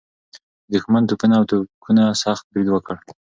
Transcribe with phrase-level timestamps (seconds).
[0.71, 2.95] د دښمن توپونه او توپکونه سخت برید وکړ.